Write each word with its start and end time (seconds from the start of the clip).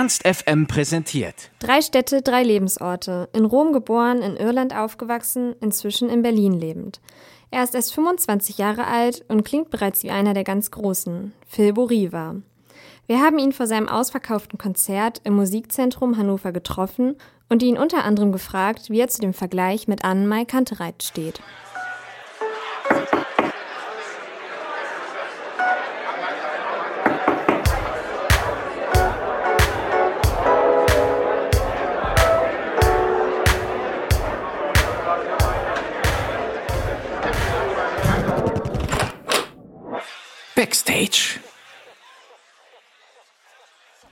Ernst 0.00 0.26
FM 0.26 0.66
präsentiert. 0.66 1.50
Drei 1.58 1.82
Städte, 1.82 2.22
drei 2.22 2.42
Lebensorte. 2.42 3.28
In 3.34 3.44
Rom 3.44 3.74
geboren, 3.74 4.22
in 4.22 4.38
Irland 4.38 4.74
aufgewachsen, 4.74 5.54
inzwischen 5.60 6.08
in 6.08 6.22
Berlin 6.22 6.54
lebend. 6.54 7.02
Er 7.50 7.64
ist 7.64 7.74
erst 7.74 7.92
25 7.92 8.56
Jahre 8.56 8.86
alt 8.86 9.22
und 9.28 9.44
klingt 9.44 9.68
bereits 9.68 10.02
wie 10.02 10.10
einer 10.10 10.32
der 10.32 10.44
ganz 10.44 10.70
Großen, 10.70 11.34
Phil 11.46 11.74
Boriva. 11.74 12.36
Wir 13.08 13.20
haben 13.20 13.38
ihn 13.38 13.52
vor 13.52 13.66
seinem 13.66 13.90
ausverkauften 13.90 14.58
Konzert 14.58 15.20
im 15.24 15.34
Musikzentrum 15.34 16.16
Hannover 16.16 16.52
getroffen 16.52 17.16
und 17.50 17.62
ihn 17.62 17.76
unter 17.76 18.02
anderem 18.02 18.32
gefragt, 18.32 18.88
wie 18.88 19.00
er 19.00 19.08
zu 19.08 19.20
dem 19.20 19.34
Vergleich 19.34 19.86
mit 19.86 20.02
Anne-Mai 20.02 20.46
Kantereit 20.46 21.02
steht. 21.02 21.42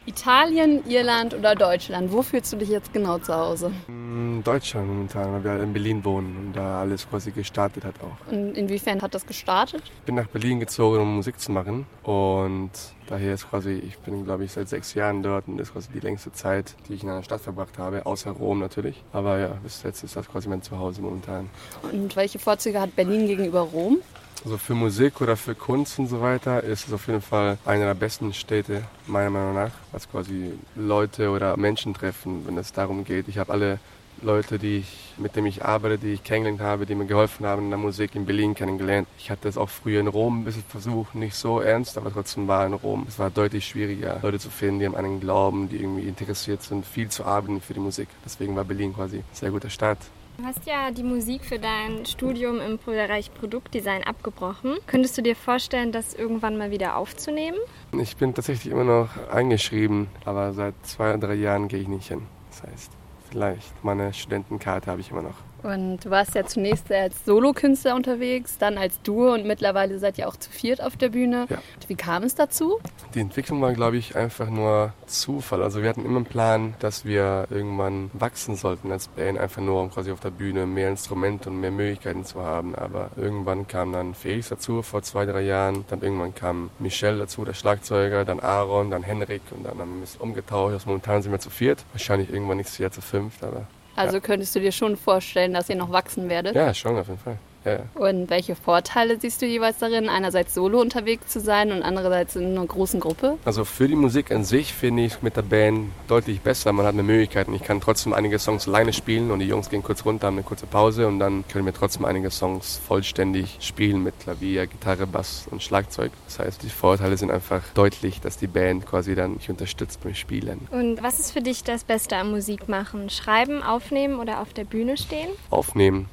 Italien, 0.08 0.82
Irland 0.88 1.34
oder 1.34 1.54
Deutschland? 1.54 2.10
Wo 2.10 2.22
fühlst 2.22 2.50
du 2.54 2.56
dich 2.56 2.70
jetzt 2.70 2.94
genau 2.94 3.18
zu 3.18 3.34
Hause? 3.34 3.70
Mm, 3.88 4.40
Deutschland 4.42 4.88
momentan, 4.88 5.34
weil 5.34 5.44
wir 5.44 5.62
in 5.62 5.74
Berlin 5.74 6.02
wohnen 6.02 6.34
und 6.38 6.52
da 6.54 6.80
alles 6.80 7.06
quasi 7.10 7.30
gestartet 7.30 7.84
hat 7.84 7.94
auch. 8.00 8.32
Und 8.32 8.56
inwiefern 8.56 9.02
hat 9.02 9.14
das 9.14 9.26
gestartet? 9.26 9.82
Ich 9.84 10.06
bin 10.06 10.14
nach 10.14 10.26
Berlin 10.28 10.60
gezogen, 10.60 10.98
um 10.98 11.16
Musik 11.16 11.38
zu 11.38 11.52
machen 11.52 11.84
und 12.04 12.70
daher 13.06 13.34
ist 13.34 13.50
quasi, 13.50 13.72
ich 13.72 13.98
bin 13.98 14.24
glaube 14.24 14.44
ich 14.44 14.52
seit 14.52 14.70
sechs 14.70 14.94
Jahren 14.94 15.22
dort 15.22 15.46
und 15.46 15.58
das 15.58 15.68
ist 15.68 15.74
quasi 15.74 15.90
die 15.92 16.00
längste 16.00 16.32
Zeit, 16.32 16.74
die 16.88 16.94
ich 16.94 17.02
in 17.02 17.10
einer 17.10 17.22
Stadt 17.22 17.42
verbracht 17.42 17.76
habe, 17.76 18.06
außer 18.06 18.30
Rom 18.30 18.60
natürlich. 18.60 19.04
Aber 19.12 19.38
ja, 19.38 19.48
bis 19.62 19.82
jetzt 19.82 20.02
ist 20.04 20.16
das 20.16 20.26
quasi 20.26 20.48
mein 20.48 20.62
Zuhause 20.62 21.02
momentan. 21.02 21.50
Und 21.92 22.16
welche 22.16 22.38
Vorzüge 22.38 22.80
hat 22.80 22.96
Berlin 22.96 23.26
gegenüber 23.26 23.60
Rom? 23.60 23.98
Also 24.44 24.56
für 24.56 24.74
Musik 24.74 25.20
oder 25.20 25.36
für 25.36 25.54
Kunst 25.54 25.98
und 25.98 26.06
so 26.06 26.20
weiter 26.20 26.62
ist 26.62 26.86
es 26.86 26.92
auf 26.92 27.06
jeden 27.08 27.20
Fall 27.20 27.58
eine 27.64 27.84
der 27.84 27.94
besten 27.94 28.32
Städte, 28.32 28.84
meiner 29.06 29.30
Meinung 29.30 29.54
nach, 29.54 29.72
was 29.90 30.08
quasi 30.08 30.52
Leute 30.76 31.30
oder 31.30 31.56
Menschen 31.56 31.92
treffen, 31.92 32.46
wenn 32.46 32.56
es 32.56 32.72
darum 32.72 33.04
geht. 33.04 33.26
Ich 33.28 33.38
habe 33.38 33.52
alle 33.52 33.80
Leute, 34.22 34.58
die 34.58 34.78
ich, 34.78 35.14
mit 35.16 35.36
denen 35.36 35.46
ich 35.48 35.64
arbeite, 35.64 35.98
die 35.98 36.12
ich 36.12 36.24
kennengelernt 36.24 36.60
habe, 36.60 36.86
die 36.86 36.94
mir 36.94 37.06
geholfen 37.06 37.46
haben 37.46 37.64
in 37.64 37.70
der 37.70 37.78
Musik 37.78 38.14
in 38.14 38.26
Berlin 38.26 38.54
kennengelernt. 38.54 39.08
Ich 39.18 39.30
hatte 39.30 39.48
es 39.48 39.58
auch 39.58 39.68
früher 39.68 40.00
in 40.00 40.08
Rom 40.08 40.40
ein 40.40 40.44
bisschen 40.44 40.64
versucht, 40.68 41.14
nicht 41.14 41.34
so 41.34 41.60
ernst, 41.60 41.98
aber 41.98 42.12
trotzdem 42.12 42.48
war 42.48 42.64
in 42.66 42.72
Rom. 42.72 43.06
Es 43.08 43.18
war 43.18 43.30
deutlich 43.30 43.66
schwieriger, 43.66 44.18
Leute 44.22 44.38
zu 44.38 44.50
finden, 44.50 44.80
die 44.80 44.86
an 44.86 44.94
einen 44.94 45.20
glauben, 45.20 45.68
die 45.68 45.76
irgendwie 45.76 46.08
interessiert 46.08 46.62
sind, 46.62 46.86
viel 46.86 47.08
zu 47.08 47.24
arbeiten 47.24 47.60
für 47.60 47.74
die 47.74 47.80
Musik. 47.80 48.08
Deswegen 48.24 48.56
war 48.56 48.64
Berlin 48.64 48.94
quasi 48.94 49.18
ein 49.18 49.24
sehr 49.32 49.50
guter 49.50 49.70
Start. 49.70 49.98
Du 50.38 50.44
hast 50.44 50.66
ja 50.66 50.92
die 50.92 51.02
Musik 51.02 51.44
für 51.44 51.58
dein 51.58 52.06
Studium 52.06 52.60
im 52.60 52.78
Bereich 52.78 53.34
Produktdesign 53.34 54.04
abgebrochen. 54.04 54.76
Könntest 54.86 55.18
du 55.18 55.22
dir 55.22 55.34
vorstellen, 55.34 55.90
das 55.90 56.14
irgendwann 56.14 56.56
mal 56.56 56.70
wieder 56.70 56.96
aufzunehmen? 56.96 57.58
Ich 58.00 58.16
bin 58.16 58.34
tatsächlich 58.34 58.72
immer 58.72 58.84
noch 58.84 59.08
eingeschrieben, 59.32 60.06
aber 60.24 60.52
seit 60.52 60.74
zwei, 60.84 61.16
drei 61.16 61.34
Jahren 61.34 61.66
gehe 61.66 61.80
ich 61.80 61.88
nicht 61.88 62.06
hin. 62.06 62.22
Das 62.50 62.62
heißt, 62.62 62.92
vielleicht 63.28 63.84
meine 63.84 64.14
Studentenkarte 64.14 64.88
habe 64.88 65.00
ich 65.00 65.10
immer 65.10 65.22
noch. 65.22 65.47
Und 65.62 66.04
du 66.04 66.10
warst 66.10 66.34
ja 66.34 66.46
zunächst 66.46 66.90
als 66.92 67.24
Solokünstler 67.24 67.94
unterwegs, 67.94 68.58
dann 68.58 68.78
als 68.78 69.00
Duo 69.02 69.32
und 69.34 69.44
mittlerweile 69.44 69.98
seid 69.98 70.18
ihr 70.18 70.28
auch 70.28 70.36
zu 70.36 70.50
viert 70.50 70.82
auf 70.82 70.96
der 70.96 71.08
Bühne. 71.08 71.46
Ja. 71.50 71.58
Wie 71.88 71.96
kam 71.96 72.22
es 72.22 72.34
dazu? 72.34 72.78
Die 73.14 73.20
Entwicklung 73.20 73.60
war, 73.60 73.72
glaube 73.72 73.96
ich, 73.96 74.14
einfach 74.14 74.50
nur 74.50 74.92
Zufall. 75.06 75.62
Also 75.62 75.82
wir 75.82 75.88
hatten 75.88 76.04
immer 76.04 76.18
einen 76.18 76.26
Plan, 76.26 76.74
dass 76.78 77.04
wir 77.04 77.46
irgendwann 77.50 78.10
wachsen 78.12 78.56
sollten 78.56 78.92
als 78.92 79.08
Band, 79.08 79.38
einfach 79.38 79.62
nur 79.62 79.82
um 79.82 79.90
quasi 79.90 80.12
auf 80.12 80.20
der 80.20 80.30
Bühne 80.30 80.66
mehr 80.66 80.90
Instrumente 80.90 81.50
und 81.50 81.60
mehr 81.60 81.70
Möglichkeiten 81.70 82.24
zu 82.24 82.42
haben. 82.42 82.74
Aber 82.74 83.10
irgendwann 83.16 83.66
kam 83.66 83.92
dann 83.92 84.14
Felix 84.14 84.48
dazu 84.48 84.82
vor 84.82 85.02
zwei, 85.02 85.26
drei 85.26 85.42
Jahren. 85.42 85.84
Dann 85.88 86.02
irgendwann 86.02 86.34
kam 86.34 86.70
Michel 86.78 87.18
dazu, 87.18 87.44
der 87.44 87.54
Schlagzeuger, 87.54 88.24
dann 88.24 88.40
Aaron, 88.40 88.90
dann 88.90 89.02
Henrik 89.02 89.42
und 89.50 89.64
dann 89.64 89.78
haben 89.78 89.96
wir 89.96 90.04
es 90.04 90.16
umgetauscht. 90.16 90.74
Also 90.74 90.88
momentan 90.88 91.22
sind 91.22 91.32
wir 91.32 91.40
zu 91.40 91.50
viert. 91.50 91.84
Wahrscheinlich 91.92 92.30
irgendwann 92.30 92.58
nächstes 92.58 92.78
Jahr 92.78 92.90
zu 92.92 93.00
fünft, 93.00 93.42
aber 93.42 93.66
Also 93.98 94.20
könntest 94.20 94.54
du 94.54 94.60
dir 94.60 94.72
schon 94.72 94.96
vorstellen, 94.96 95.52
dass 95.52 95.68
ihr 95.68 95.76
noch 95.76 95.90
wachsen 95.90 96.28
werdet? 96.28 96.54
ja, 96.54 96.72
schon 96.72 96.96
auf 96.96 97.08
jeden 97.08 97.18
Fall. 97.18 97.38
Ja. 97.64 97.80
Und 97.94 98.30
welche 98.30 98.54
Vorteile 98.54 99.18
siehst 99.20 99.42
du 99.42 99.46
jeweils 99.46 99.78
darin, 99.78 100.08
einerseits 100.08 100.54
solo 100.54 100.80
unterwegs 100.80 101.28
zu 101.28 101.40
sein 101.40 101.72
und 101.72 101.82
andererseits 101.82 102.36
in 102.36 102.46
einer 102.46 102.66
großen 102.66 103.00
Gruppe? 103.00 103.38
Also 103.44 103.64
für 103.64 103.88
die 103.88 103.96
Musik 103.96 104.30
an 104.30 104.44
sich 104.44 104.72
finde 104.72 105.04
ich 105.04 105.22
mit 105.22 105.36
der 105.36 105.42
Band 105.42 105.90
deutlich 106.06 106.40
besser. 106.40 106.72
Man 106.72 106.86
hat 106.86 106.94
eine 106.94 107.02
Möglichkeit. 107.02 107.48
Ich 107.48 107.62
kann 107.62 107.80
trotzdem 107.80 108.12
einige 108.12 108.38
Songs 108.38 108.68
alleine 108.68 108.92
spielen 108.92 109.30
und 109.30 109.40
die 109.40 109.46
Jungs 109.46 109.70
gehen 109.70 109.82
kurz 109.82 110.04
runter, 110.04 110.28
haben 110.28 110.36
eine 110.36 110.44
kurze 110.44 110.66
Pause 110.66 111.06
und 111.06 111.18
dann 111.18 111.44
können 111.48 111.66
wir 111.66 111.74
trotzdem 111.74 112.04
einige 112.04 112.30
Songs 112.30 112.80
vollständig 112.86 113.56
spielen 113.60 114.02
mit 114.02 114.18
Klavier, 114.20 114.66
Gitarre, 114.66 115.06
Bass 115.06 115.46
und 115.50 115.62
Schlagzeug. 115.62 116.12
Das 116.26 116.38
heißt, 116.38 116.62
die 116.62 116.70
Vorteile 116.70 117.16
sind 117.16 117.30
einfach 117.30 117.62
deutlich, 117.74 118.20
dass 118.20 118.36
die 118.36 118.46
Band 118.46 118.86
quasi 118.86 119.14
dann 119.14 119.34
mich 119.34 119.50
unterstützt 119.50 120.02
beim 120.02 120.14
Spielen. 120.14 120.68
Und 120.70 121.02
was 121.02 121.18
ist 121.18 121.32
für 121.32 121.42
dich 121.42 121.64
das 121.64 121.84
Beste 121.84 122.16
am 122.16 122.30
Musikmachen? 122.30 123.10
Schreiben, 123.10 123.62
aufnehmen 123.62 124.18
oder 124.18 124.40
auf 124.40 124.52
der 124.52 124.64
Bühne 124.64 124.96
stehen? 124.96 125.28
Aufnehmen. 125.50 126.08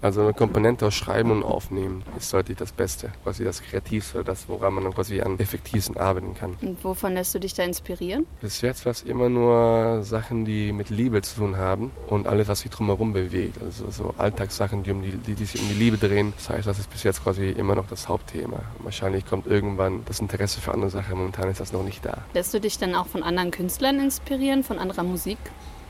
Also 0.00 0.22
eine 0.22 0.32
Komponente 0.32 0.86
aus 0.86 0.94
Schreiben 0.94 1.32
und 1.32 1.42
Aufnehmen 1.42 2.04
ist 2.16 2.32
deutlich 2.32 2.56
das 2.56 2.70
Beste. 2.70 3.10
Quasi 3.24 3.42
das 3.42 3.62
Kreativste, 3.62 4.22
das, 4.22 4.48
woran 4.48 4.74
man 4.74 4.84
dann 4.84 4.94
quasi 4.94 5.20
am 5.20 5.38
effektivsten 5.38 5.96
arbeiten 5.96 6.34
kann. 6.34 6.56
Und 6.60 6.82
wovon 6.84 7.14
lässt 7.14 7.34
du 7.34 7.40
dich 7.40 7.54
da 7.54 7.64
inspirieren? 7.64 8.26
Bis 8.40 8.60
jetzt 8.60 8.84
war 8.84 8.92
es 8.92 9.02
immer 9.02 9.28
nur 9.28 10.02
Sachen, 10.04 10.44
die 10.44 10.72
mit 10.72 10.90
Liebe 10.90 11.20
zu 11.22 11.40
tun 11.40 11.56
haben 11.56 11.90
und 12.06 12.28
alles, 12.28 12.46
was 12.46 12.60
sich 12.60 12.70
drumherum 12.70 13.12
bewegt. 13.12 13.60
Also 13.60 13.90
so 13.90 14.14
Alltagssachen, 14.18 14.84
die, 14.84 14.92
um 14.92 15.02
die, 15.02 15.10
die, 15.10 15.34
die 15.34 15.44
sich 15.44 15.60
um 15.60 15.68
die 15.68 15.74
Liebe 15.74 15.98
drehen. 15.98 16.32
Das 16.36 16.50
heißt, 16.50 16.66
das 16.68 16.78
ist 16.78 16.90
bis 16.90 17.02
jetzt 17.02 17.24
quasi 17.24 17.50
immer 17.50 17.74
noch 17.74 17.88
das 17.88 18.08
Hauptthema. 18.08 18.60
Wahrscheinlich 18.78 19.26
kommt 19.26 19.48
irgendwann 19.48 20.02
das 20.06 20.20
Interesse 20.20 20.60
für 20.60 20.72
andere 20.72 20.90
Sachen. 20.90 21.18
Momentan 21.18 21.50
ist 21.50 21.58
das 21.60 21.72
noch 21.72 21.82
nicht 21.82 22.04
da. 22.04 22.18
Lässt 22.34 22.54
du 22.54 22.60
dich 22.60 22.78
dann 22.78 22.94
auch 22.94 23.08
von 23.08 23.24
anderen 23.24 23.50
Künstlern 23.50 23.98
inspirieren, 23.98 24.62
von 24.62 24.78
anderer 24.78 25.02
Musik? 25.02 25.38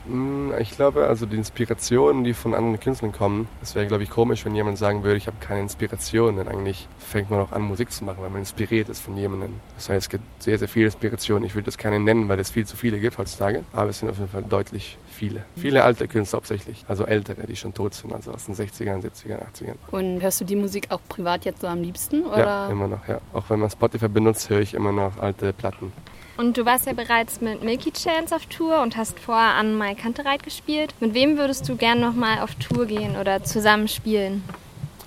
Mm, 0.09 0.51
Ich 0.59 0.71
glaube, 0.71 1.07
also 1.07 1.25
die 1.25 1.37
Inspirationen, 1.37 2.23
die 2.23 2.33
von 2.33 2.53
anderen 2.53 2.79
Künstlern 2.79 3.11
kommen, 3.11 3.47
es 3.61 3.75
wäre, 3.75 3.87
glaube 3.87 4.03
ich, 4.03 4.09
komisch, 4.09 4.43
wenn 4.45 4.55
jemand 4.55 4.77
sagen 4.77 5.03
würde, 5.03 5.17
ich 5.17 5.27
habe 5.27 5.37
keine 5.39 5.61
Inspiration. 5.61 6.37
Denn 6.37 6.47
eigentlich 6.47 6.87
fängt 6.97 7.29
man 7.29 7.39
auch 7.39 7.51
an, 7.51 7.61
Musik 7.61 7.91
zu 7.91 8.03
machen, 8.03 8.17
weil 8.21 8.29
man 8.29 8.39
inspiriert 8.39 8.89
ist 8.89 8.99
von 9.01 9.15
jemandem. 9.15 9.53
Das 9.75 9.89
heißt, 9.89 10.05
es 10.05 10.09
gibt 10.09 10.23
sehr, 10.43 10.57
sehr 10.57 10.67
viele 10.67 10.85
Inspirationen. 10.87 11.45
Ich 11.45 11.55
würde 11.55 11.65
das 11.65 11.77
keine 11.77 11.99
nennen, 11.99 12.27
weil 12.29 12.39
es 12.39 12.49
viel 12.49 12.65
zu 12.65 12.75
viele 12.75 12.99
gibt 12.99 13.17
heutzutage. 13.17 13.63
Aber 13.73 13.89
es 13.89 13.99
sind 13.99 14.09
auf 14.09 14.17
jeden 14.17 14.29
Fall 14.29 14.43
deutlich 14.43 14.97
viele. 15.09 15.43
Viele 15.55 15.83
alte 15.83 16.07
Künstler 16.07 16.37
hauptsächlich. 16.37 16.83
Also 16.87 17.05
ältere, 17.05 17.45
die 17.45 17.55
schon 17.55 17.73
tot 17.73 17.93
sind, 17.93 18.13
also 18.13 18.31
aus 18.31 18.45
den 18.45 18.55
60ern, 18.55 19.01
70ern, 19.01 19.39
80ern. 19.53 19.75
Und 19.91 20.21
hörst 20.21 20.41
du 20.41 20.45
die 20.45 20.55
Musik 20.55 20.87
auch 20.89 21.01
privat 21.09 21.45
jetzt 21.45 21.61
so 21.61 21.67
am 21.67 21.81
liebsten? 21.81 22.23
Ja, 22.23 22.33
Oder? 22.33 22.69
immer 22.71 22.87
noch, 22.87 23.07
ja. 23.07 23.19
Auch 23.33 23.43
wenn 23.49 23.59
man 23.59 23.69
Spotify 23.69 24.07
benutzt, 24.07 24.49
höre 24.49 24.61
ich 24.61 24.73
immer 24.73 24.91
noch 24.91 25.17
alte 25.19 25.53
Platten. 25.53 25.91
Und 26.39 26.55
du 26.55 26.65
warst 26.65 26.85
ja 26.85 26.93
bereits 26.93 27.41
mit 27.41 27.65
Milky 27.65 27.91
Chance 27.91 28.33
auf 28.33 28.45
Tour 28.45 28.81
und 28.81 28.95
hast 28.95 29.19
vorher 29.19 29.55
an 29.55 29.75
Mai 29.75 29.93
Kantereit 29.93 30.41
gespielt. 30.41 30.93
Mit 31.01 31.13
wem 31.13 31.37
würdest 31.37 31.67
du 31.67 31.75
gern 31.75 31.99
nochmal 31.99 32.39
auf 32.39 32.55
Tour 32.55 32.85
gehen 32.85 33.17
oder 33.17 33.43
zusammen 33.43 33.89
spielen? 33.89 34.41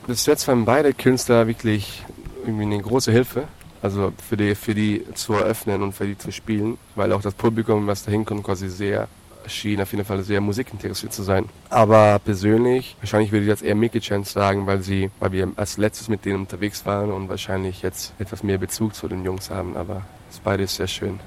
Bis 0.06 0.26
jetzt 0.26 0.46
waren 0.46 0.66
beide 0.66 0.92
Künstler 0.92 1.46
wirklich 1.46 2.02
irgendwie 2.44 2.64
eine 2.64 2.82
große 2.82 3.10
Hilfe. 3.10 3.48
Also 3.80 4.12
für 4.28 4.36
die, 4.36 4.54
für 4.54 4.74
die 4.74 5.06
zu 5.14 5.32
eröffnen 5.32 5.82
und 5.82 5.94
für 5.94 6.06
die 6.06 6.18
zu 6.18 6.30
spielen, 6.32 6.76
weil 6.96 7.10
auch 7.14 7.22
das 7.22 7.32
Publikum, 7.32 7.86
was 7.86 8.04
da 8.04 8.10
hinkommt, 8.10 8.44
quasi 8.44 8.68
sehr 8.68 9.08
schien 9.46 9.80
auf 9.80 9.90
jeden 9.90 10.04
Fall 10.04 10.22
sehr 10.22 10.42
musikinteressiert 10.42 11.14
zu 11.14 11.22
sein. 11.22 11.48
Aber 11.70 12.20
persönlich, 12.22 12.94
wahrscheinlich 13.00 13.32
würde 13.32 13.44
ich 13.44 13.48
jetzt 13.48 13.62
eher 13.62 13.74
Mickey 13.74 14.00
Chance 14.00 14.30
sagen, 14.34 14.66
weil 14.66 14.82
sie, 14.82 15.10
weil 15.18 15.32
wir 15.32 15.50
als 15.56 15.78
letztes 15.78 16.08
mit 16.08 16.26
denen 16.26 16.40
unterwegs 16.40 16.84
waren 16.84 17.10
und 17.10 17.30
wahrscheinlich 17.30 17.80
jetzt 17.80 18.12
etwas 18.18 18.42
mehr 18.42 18.58
Bezug 18.58 18.94
zu 18.94 19.08
den 19.08 19.24
Jungs 19.24 19.48
haben. 19.48 19.78
Aber 19.78 20.02
das 20.32 20.40
beides 20.40 20.76
sehr 20.76 20.88
schön. 20.88 21.20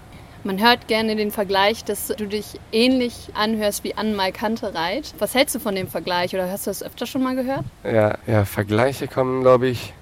Man 0.43 0.61
hört 0.61 0.87
gerne 0.87 1.15
den 1.15 1.31
Vergleich, 1.31 1.83
dass 1.83 2.07
du 2.07 2.27
dich 2.27 2.59
ähnlich 2.71 3.29
anhörst 3.33 3.83
wie 3.83 3.95
Anne-Mai 3.95 4.31
Kantereit. 4.31 5.15
Was 5.17 5.33
hältst 5.33 5.55
du 5.55 5.59
von 5.59 5.73
dem 5.73 5.87
Vergleich 5.87 6.35
oder 6.35 6.51
hast 6.51 6.67
du 6.67 6.69
das 6.69 6.83
öfter 6.83 7.07
schon 7.07 7.23
mal 7.23 7.35
gehört? 7.35 7.63
Ja, 7.83 8.17
ja, 8.27 8.45
Vergleiche 8.45 9.07
kommen, 9.07 9.41
glaube 9.41 9.67
ich, 9.67 9.93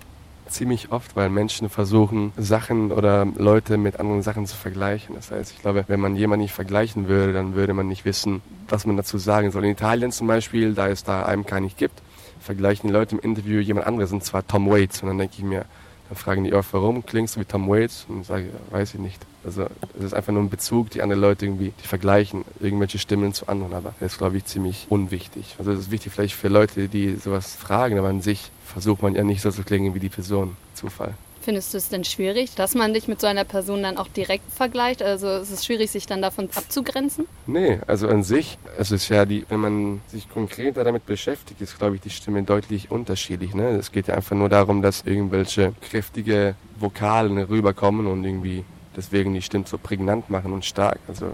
ziemlich 0.47 0.91
oft, 0.91 1.15
weil 1.15 1.29
Menschen 1.29 1.69
versuchen, 1.69 2.33
Sachen 2.37 2.91
oder 2.91 3.25
Leute 3.37 3.77
mit 3.77 3.99
anderen 3.99 4.21
Sachen 4.21 4.45
zu 4.45 4.57
vergleichen. 4.57 5.15
Das 5.15 5.31
heißt, 5.31 5.51
ich 5.51 5.61
glaube, 5.61 5.85
wenn 5.87 6.01
man 6.01 6.15
jemanden 6.15 6.43
nicht 6.43 6.53
vergleichen 6.53 7.07
würde, 7.07 7.31
dann 7.31 7.55
würde 7.55 7.73
man 7.73 7.87
nicht 7.87 8.03
wissen, 8.03 8.41
was 8.67 8.85
man 8.85 8.97
dazu 8.97 9.17
sagen 9.17 9.51
soll. 9.51 9.63
In 9.63 9.71
Italien 9.71 10.11
zum 10.11 10.27
Beispiel, 10.27 10.73
da 10.73 10.89
es 10.89 11.05
da 11.05 11.23
einem 11.23 11.45
keinen 11.45 11.63
nicht 11.63 11.77
gibt, 11.77 12.01
vergleichen 12.41 12.87
die 12.87 12.93
Leute 12.93 13.15
im 13.15 13.21
Interview 13.21 13.61
jemand 13.61 13.87
anderes, 13.87 14.11
und 14.11 14.23
zwar 14.25 14.45
Tom 14.45 14.69
Waits. 14.69 15.01
Und 15.01 15.07
dann 15.07 15.17
denke 15.17 15.35
ich 15.37 15.43
mir, 15.43 15.65
dann 16.13 16.21
fragen 16.21 16.43
die 16.43 16.53
auch, 16.53 16.63
warum 16.71 17.05
klingst 17.05 17.35
du 17.35 17.39
wie 17.39 17.45
Tom 17.45 17.67
Waits? 17.67 18.05
Und 18.07 18.21
ich 18.21 18.27
sage, 18.27 18.49
weiß 18.69 18.93
ich 18.93 18.99
nicht. 18.99 19.19
Also 19.43 19.65
es 19.97 20.05
ist 20.05 20.13
einfach 20.13 20.31
nur 20.31 20.43
ein 20.43 20.49
Bezug, 20.49 20.91
die 20.91 21.01
andere 21.01 21.19
Leute 21.19 21.45
irgendwie, 21.45 21.73
die 21.81 21.87
vergleichen 21.87 22.45
irgendwelche 22.59 22.99
Stimmen 22.99 23.33
zu 23.33 23.47
anderen, 23.47 23.73
aber 23.73 23.93
das 23.99 24.13
ist, 24.13 24.17
glaube 24.19 24.37
ich, 24.37 24.45
ziemlich 24.45 24.85
unwichtig. 24.89 25.55
Also 25.57 25.71
es 25.71 25.79
ist 25.79 25.91
wichtig 25.91 26.13
vielleicht 26.13 26.35
für 26.35 26.47
Leute, 26.47 26.87
die 26.87 27.15
sowas 27.15 27.55
fragen, 27.55 27.97
aber 27.97 28.09
an 28.09 28.21
sich 28.21 28.51
versucht 28.65 29.01
man 29.01 29.15
ja 29.15 29.23
nicht 29.23 29.41
so 29.41 29.51
zu 29.51 29.63
klingen 29.63 29.95
wie 29.95 29.99
die 29.99 30.09
Person. 30.09 30.55
Zufall. 30.75 31.13
Findest 31.43 31.73
du 31.73 31.77
es 31.77 31.89
denn 31.89 32.05
schwierig, 32.05 32.55
dass 32.55 32.73
man 32.73 32.93
dich 32.93 33.09
mit 33.09 33.19
so 33.19 33.27
einer 33.27 33.43
Person 33.43 33.83
dann 33.83 33.97
auch 33.97 34.07
direkt 34.07 34.49
vergleicht? 34.49 35.01
Also 35.01 35.27
ist 35.27 35.51
es 35.51 35.65
schwierig, 35.65 35.91
sich 35.91 36.05
dann 36.05 36.21
davon 36.21 36.47
abzugrenzen? 36.55 37.27
Nee, 37.47 37.79
also 37.85 38.07
an 38.07 38.23
sich, 38.23 38.57
es 38.77 38.91
ist 38.91 39.09
ja 39.09 39.25
die, 39.25 39.45
wenn 39.49 39.59
man 39.59 40.01
sich 40.07 40.29
konkreter 40.29 40.85
damit 40.85 41.05
beschäftigt, 41.05 41.59
ist 41.59 41.77
glaube 41.77 41.95
ich 41.95 42.01
die 42.01 42.11
Stimme 42.11 42.43
deutlich 42.43 42.91
unterschiedlich. 42.91 43.53
Ne? 43.53 43.71
Es 43.71 43.91
geht 43.91 44.07
ja 44.07 44.15
einfach 44.15 44.37
nur 44.37 44.47
darum, 44.47 44.81
dass 44.81 45.03
irgendwelche 45.05 45.73
kräftige 45.81 46.55
Vokalen 46.79 47.37
rüberkommen 47.37 48.07
und 48.07 48.23
irgendwie 48.23 48.63
deswegen 48.95 49.33
die 49.33 49.41
Stimme 49.41 49.65
so 49.67 49.77
prägnant 49.77 50.29
machen 50.29 50.53
und 50.53 50.63
stark. 50.63 50.99
Also 51.09 51.25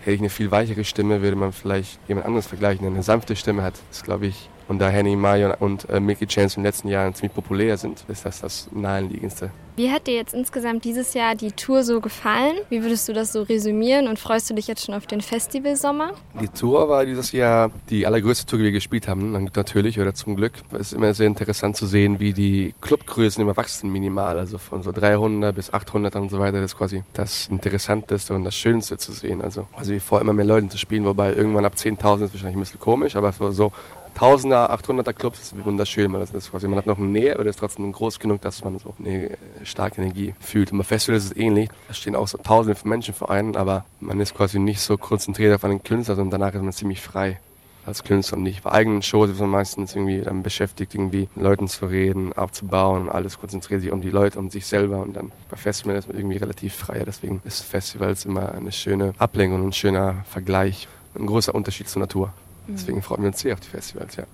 hätte 0.00 0.12
ich 0.12 0.20
eine 0.20 0.30
viel 0.30 0.50
weichere 0.50 0.84
Stimme, 0.84 1.20
würde 1.20 1.36
man 1.36 1.52
vielleicht 1.52 1.98
jemand 2.08 2.26
anderes 2.26 2.46
vergleichen, 2.46 2.84
der 2.84 2.92
eine 2.92 3.02
sanfte 3.02 3.36
Stimme 3.36 3.64
hat. 3.64 3.74
Das 3.90 4.02
glaube 4.02 4.28
ich 4.28 4.48
und 4.68 4.78
da 4.78 4.88
Henny 4.90 5.16
Mayo 5.16 5.54
und 5.58 5.88
äh, 5.88 5.98
Mickey 5.98 6.26
Chance 6.26 6.56
in 6.56 6.62
den 6.62 6.68
letzten 6.68 6.88
Jahren 6.88 7.14
ziemlich 7.14 7.34
populär 7.34 7.76
sind, 7.76 8.04
ist 8.08 8.24
das 8.24 8.40
das 8.40 8.68
naheliegendste. 8.72 9.50
Wie 9.78 9.92
hat 9.92 10.08
dir 10.08 10.14
jetzt 10.14 10.34
insgesamt 10.34 10.84
dieses 10.84 11.14
Jahr 11.14 11.36
die 11.36 11.52
Tour 11.52 11.84
so 11.84 12.00
gefallen? 12.00 12.56
Wie 12.68 12.82
würdest 12.82 13.08
du 13.08 13.12
das 13.12 13.32
so 13.32 13.42
resümieren 13.42 14.08
und 14.08 14.18
freust 14.18 14.50
du 14.50 14.54
dich 14.54 14.66
jetzt 14.66 14.84
schon 14.84 14.92
auf 14.92 15.06
den 15.06 15.20
Festivalsommer? 15.20 16.14
Die 16.40 16.48
Tour 16.48 16.88
war 16.88 17.06
dieses 17.06 17.30
Jahr 17.30 17.70
die 17.88 18.04
allergrößte 18.04 18.44
Tour, 18.44 18.58
die 18.58 18.64
wir 18.64 18.72
gespielt 18.72 19.06
haben. 19.06 19.48
Natürlich 19.54 20.00
oder 20.00 20.14
zum 20.14 20.34
Glück. 20.34 20.54
Es 20.72 20.88
ist 20.88 20.94
immer 20.94 21.14
sehr 21.14 21.28
interessant 21.28 21.76
zu 21.76 21.86
sehen, 21.86 22.18
wie 22.18 22.32
die 22.32 22.74
Clubgrößen 22.80 23.40
immer 23.40 23.56
wachsen 23.56 23.92
minimal. 23.92 24.36
Also 24.36 24.58
von 24.58 24.82
so 24.82 24.90
300 24.90 25.54
bis 25.54 25.72
800 25.72 26.16
und 26.16 26.30
so 26.30 26.40
weiter. 26.40 26.60
Das 26.60 26.72
ist 26.72 26.76
quasi 26.76 27.04
das 27.12 27.46
Interessanteste 27.46 28.34
und 28.34 28.42
das 28.42 28.56
Schönste 28.56 28.98
zu 28.98 29.12
sehen. 29.12 29.40
Also, 29.42 29.68
also 29.76 29.92
wie 29.92 30.00
vor 30.00 30.20
immer 30.20 30.32
mehr 30.32 30.44
Leuten 30.44 30.70
zu 30.70 30.78
spielen, 30.78 31.04
wobei 31.04 31.34
irgendwann 31.34 31.64
ab 31.64 31.74
10.000 31.76 32.24
ist 32.24 32.34
wahrscheinlich 32.34 32.56
ein 32.56 32.60
bisschen 32.60 32.80
komisch, 32.80 33.14
aber 33.14 33.32
so 33.52 33.70
Tausender, 34.18 34.72
800er 34.74 35.12
Clubs 35.12 35.40
ist 35.40 35.64
wunderschön, 35.64 36.12
weil 36.12 36.18
das 36.18 36.32
ist 36.32 36.50
quasi, 36.50 36.66
man 36.66 36.76
hat 36.76 36.86
noch 36.86 36.98
eine 36.98 37.06
Nähe, 37.06 37.34
aber 37.34 37.44
das 37.44 37.54
ist 37.54 37.60
trotzdem 37.60 37.92
groß 37.92 38.18
genug, 38.18 38.40
dass 38.40 38.64
man 38.64 38.76
so 38.80 38.92
eine 38.98 39.38
starke 39.62 40.02
Energie 40.02 40.34
fühlt. 40.40 40.72
Und 40.72 40.78
bei 40.78 40.84
Festivals 40.84 41.26
ist 41.26 41.30
es 41.30 41.36
ähnlich. 41.36 41.70
Da 41.86 41.94
stehen 41.94 42.16
auch 42.16 42.26
so 42.26 42.36
tausende 42.36 42.74
von 42.74 42.90
Menschen 42.90 43.14
vor 43.14 43.30
einem, 43.30 43.54
aber 43.54 43.84
man 44.00 44.18
ist 44.18 44.34
quasi 44.34 44.58
nicht 44.58 44.80
so 44.80 44.96
konzentriert 44.96 45.54
auf 45.54 45.62
einen 45.62 45.84
Künstler, 45.84 46.16
sondern 46.16 46.40
danach 46.40 46.52
ist 46.52 46.62
man 46.62 46.72
ziemlich 46.72 47.00
frei 47.00 47.38
als 47.86 48.02
Künstler 48.02 48.38
und 48.38 48.42
nicht. 48.42 48.64
Bei 48.64 48.72
eigenen 48.72 49.02
Shows 49.02 49.30
ist 49.30 49.38
man 49.38 49.50
meistens 49.50 49.94
irgendwie 49.94 50.20
dann 50.20 50.42
beschäftigt, 50.42 50.96
irgendwie 50.96 51.28
mit 51.36 51.44
Leuten 51.44 51.68
zu 51.68 51.86
reden, 51.86 52.32
abzubauen 52.32 53.02
und 53.02 53.10
alles 53.10 53.38
konzentriert 53.38 53.82
sich 53.82 53.92
um 53.92 54.00
die 54.00 54.10
Leute, 54.10 54.40
um 54.40 54.50
sich 54.50 54.66
selber 54.66 55.00
und 55.00 55.14
dann 55.14 55.30
bei 55.48 55.56
Festivals 55.56 56.06
ist 56.06 56.08
man 56.08 56.18
irgendwie 56.18 56.38
relativ 56.38 56.74
freier. 56.74 57.04
Deswegen 57.04 57.40
ist 57.44 57.62
Festivals 57.62 58.24
immer 58.24 58.50
eine 58.52 58.72
schöne 58.72 59.14
Ablenkung 59.16 59.60
und 59.60 59.68
ein 59.68 59.72
schöner 59.72 60.24
Vergleich. 60.28 60.88
Ein 61.14 61.26
großer 61.26 61.54
Unterschied 61.54 61.88
zur 61.88 62.00
Natur. 62.00 62.32
Deswegen 62.68 63.02
freuen 63.02 63.22
wir 63.22 63.28
uns 63.28 63.40
sehr 63.40 63.54
auf 63.54 63.60
die 63.60 63.68
Festivals, 63.68 64.16
ja. 64.16 64.24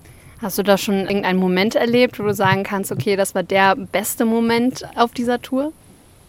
Hast 0.41 0.59
du 0.59 0.63
da 0.63 0.77
schon 0.77 1.07
irgendeinen 1.07 1.39
Moment 1.39 1.75
erlebt, 1.75 2.19
wo 2.19 2.25
du 2.25 2.35
sagen 2.35 2.65
kannst, 2.65 2.93
okay, 2.93 3.17
das 3.17 3.35
war 3.35 3.43
der 3.43 3.77
beste 3.77 4.25
Moment 4.25 4.85
auf 4.97 5.13
dieser 5.13 5.41
Tour? 5.41 5.73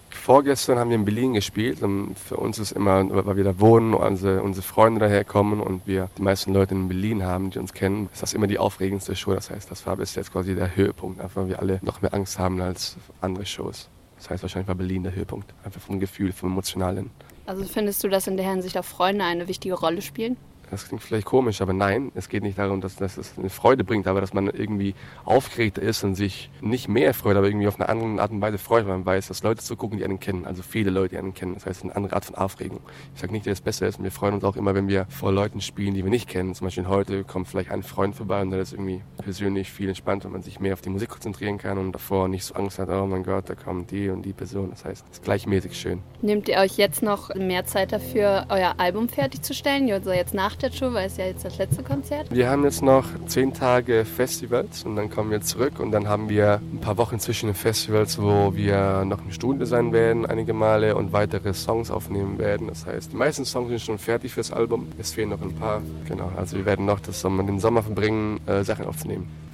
Vorgestern 0.10 0.80
haben 0.80 0.90
wir 0.90 0.96
in 0.96 1.06
Berlin 1.06 1.34
gespielt 1.34 1.84
und 1.84 2.16
für 2.18 2.38
uns 2.38 2.58
ist 2.58 2.72
immer, 2.72 3.04
weil 3.26 3.36
wir 3.36 3.44
da 3.44 3.60
wohnen, 3.60 3.94
unsere, 3.94 4.42
unsere 4.42 4.66
Freunde 4.66 5.02
daherkommen 5.02 5.60
und 5.60 5.86
wir 5.86 6.10
die 6.18 6.22
meisten 6.22 6.54
Leute 6.54 6.74
in 6.74 6.88
Berlin 6.88 7.24
haben, 7.24 7.52
die 7.52 7.60
uns 7.60 7.74
kennen, 7.74 8.10
ist 8.14 8.24
das 8.24 8.34
immer 8.34 8.48
die 8.48 8.58
aufregendste 8.58 9.16
Show. 9.16 9.34
Das 9.34 9.50
heißt, 9.50 9.70
das 9.70 9.86
war 9.86 9.98
bis 9.98 10.16
jetzt 10.16 10.32
quasi 10.32 10.56
der 10.56 10.76
Höhepunkt, 10.76 11.20
einfach 11.20 11.42
weil 11.42 11.50
wir 11.50 11.60
alle 11.60 11.80
noch 11.84 12.02
mehr 12.02 12.14
Angst 12.14 12.40
haben 12.40 12.62
als 12.62 12.96
andere 13.22 13.46
Shows. 13.46 13.90
Das 14.18 14.30
heißt, 14.30 14.44
wahrscheinlich 14.44 14.68
war 14.68 14.76
Berlin 14.76 15.04
der 15.04 15.14
Höhepunkt, 15.14 15.54
einfach 15.64 15.82
vom 15.82 16.00
Gefühl, 16.00 16.32
vom 16.32 16.52
Emotionalen. 16.52 17.12
Also 17.46 17.64
findest 17.66 18.04
du, 18.04 18.08
dass 18.08 18.26
in 18.26 18.38
der 18.38 18.50
Hinsicht 18.50 18.78
auch 18.78 18.86
Freunde 18.86 19.26
eine 19.26 19.48
wichtige 19.48 19.76
Rolle 19.76 20.02
spielen? 20.02 20.38
Das 20.72 20.88
klingt 20.88 21.04
vielleicht 21.04 21.26
komisch, 21.26 21.62
aber 21.62 21.74
nein, 21.74 22.12
es 22.16 22.30
geht 22.30 22.44
nicht 22.44 22.58
darum, 22.58 22.82
dass, 22.82 22.96
dass 22.96 23.18
es 23.18 23.38
eine 23.38 23.50
Freude 23.50 23.84
bringt, 23.84 24.08
aber 24.08 24.22
dass 24.22 24.34
man 24.34 24.48
irgendwie 24.48 24.96
aufgeregter 25.24 25.82
ist 25.82 26.04
und 26.04 26.16
sich 26.16 26.50
nicht 26.62 26.88
mehr 26.88 27.14
freut, 27.14 27.38
aber 27.38 27.48
irgendwie 27.48 27.68
auf 27.68 27.80
eine 27.80 27.90
andere 27.90 28.22
Art 28.22 28.32
und 28.32 28.42
Weise 28.42 28.58
freut, 28.58 28.86
weil 28.86 28.94
man 28.94 29.06
weiß, 29.06 29.28
dass 29.28 29.44
Leute 29.44 29.64
zu 29.64 29.76
gucken, 29.76 29.98
die 29.98 30.04
einen 30.06 30.20
kennen, 30.20 30.46
also 30.46 30.64
viele 30.64 30.90
Leute, 30.90 31.10
die 31.10 31.18
einen 31.18 31.34
kennen. 31.34 31.54
Das 31.54 31.66
heißt, 31.66 31.84
eine 31.84 31.96
andere 31.96 32.16
Art 32.16 32.26
von 32.26 32.36
Aufregung. 32.36 32.80
Ich 33.14 33.22
sage 33.22 33.34
nicht, 33.34 33.46
dass 33.46 33.54
es 33.54 33.62
besser 33.62 33.88
ist 33.88 33.98
und 33.98 34.04
wir 34.04 34.12
freuen 34.12 34.36
uns 34.36 34.44
auch 34.44 34.56
immer, 34.56 34.76
wenn 34.76 34.88
wir 34.88 35.06
vor 35.10 35.32
Leuten 35.32 35.62
spielen, 35.62 35.94
die 35.94 36.04
wir 36.04 36.12
nicht 36.12 36.30
kennen. 36.30 36.56
Zum 36.56 36.66
Beispiel 36.66 36.88
heute 36.88 37.24
kommt 37.24 37.48
vielleicht 37.48 37.72
ein 37.72 37.84
Freund 37.84 38.16
vorbei 38.16 38.42
und 38.42 38.52
der 38.52 38.62
ist 38.62 38.74
irgendwie 38.74 39.02
persönlich 39.22 39.72
viel 39.72 39.90
entspannter, 39.90 40.26
weil 40.26 40.34
man 40.34 40.44
sich 40.44 40.60
mehr 40.60 40.74
auf 40.74 40.82
die 40.82 40.90
Musik 40.90 41.10
konzentrieren 41.10 41.58
kann 41.58 41.78
und 41.78 41.92
davor 41.92 42.28
nicht 42.28 42.44
so 42.44 42.56
Angst 42.56 42.80
hat, 42.80 42.90
oh 42.90 43.06
mein 43.06 43.24
Gott, 43.24 43.50
da 43.50 43.56
kommt 43.56 43.92
die 43.92 44.10
und 44.10 44.24
die 44.24 44.34
Person. 44.34 44.70
Das 44.70 44.86
heißt, 44.86 45.06
es 45.12 45.18
ist 45.18 45.24
gleichmäßig 45.24 45.78
schön. 45.78 46.02
Nehmt 46.22 46.50
ihr 46.50 46.58
euch 46.58 46.78
jetzt 46.78 47.02
noch 47.02 47.34
mehr 47.36 47.66
Zeit 47.66 47.92
dafür, 47.92 48.46
euer 48.50 48.76
Album 48.78 49.10
fertigzustellen? 49.10 49.92
Also 49.92 50.12
jetzt 50.12 50.34
nach 50.56 50.70
der 50.70 50.72
Tour, 50.72 50.94
weil 50.94 51.08
es 51.08 51.18
ja 51.18 51.26
jetzt 51.26 51.44
das 51.44 51.58
letzte 51.58 51.84
Konzert? 51.84 52.28
Wir 52.32 52.50
haben 52.50 52.64
jetzt 52.64 52.82
noch 52.82 53.06
zehn 53.28 53.54
Tage 53.54 54.06
Festivals 54.06 54.84
und 54.84 54.96
dann 54.96 55.10
kommen 55.10 55.32
wir 55.32 55.42
zurück 55.42 55.80
und 55.80 55.92
dann 55.92 56.08
haben 56.08 56.30
wir 56.30 56.62
ein 56.74 56.80
paar 56.80 56.98
Wochen 56.98 57.20
zwischen 57.20 57.48
den 57.48 57.56
Festivals, 57.56 58.22
wo 58.22 58.56
wir 58.56 59.04
noch 59.06 59.20
im 59.20 59.32
Studio 59.32 59.66
sein 59.66 59.92
werden, 59.92 60.26
einige 60.26 60.54
Male 60.54 60.96
und 60.96 61.12
weitere 61.12 61.54
Songs 61.54 61.92
aufnehmen 61.92 62.38
werden. 62.38 62.68
Das 62.68 62.86
heißt, 62.86 63.12
die 63.12 63.18
meisten 63.18 63.46
Songs 63.46 63.70
sind 63.70 63.82
schon 63.82 63.98
fertig 63.98 64.34
fürs 64.34 64.52
Album. 64.52 64.88
Es 64.98 65.12
fehlen 65.12 65.30
noch 65.30 65.42
ein 65.42 65.54
paar. 65.54 65.82
Genau, 66.08 66.32
also 66.38 66.58
wir 66.58 66.66
werden 66.66 66.86
noch 66.86 67.00
das 67.00 67.20
Sommer, 67.20 67.44
den 67.44 67.60
Sommer 67.60 67.84
verbringen, 67.84 68.40
äh, 68.46 68.64
Sachen 68.64 68.86
aufzunehmen. 68.86 69.45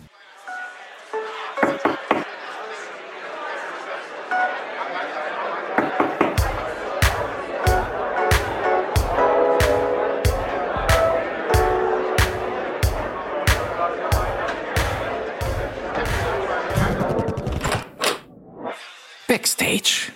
Backstage. 19.31 20.11